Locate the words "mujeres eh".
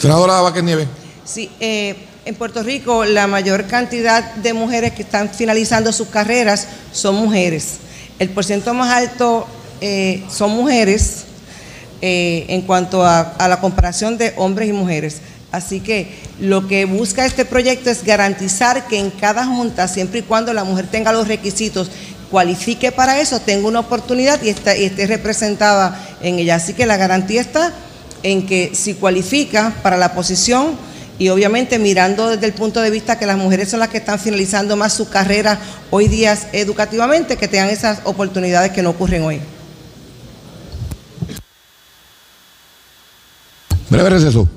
10.52-12.46